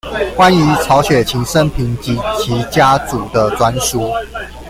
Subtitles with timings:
[0.35, 4.11] 關於曹雪芹生平及其家族的專書